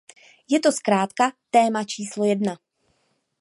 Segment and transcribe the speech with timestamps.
[0.49, 2.57] Je to zkrátka téma číslo jedna!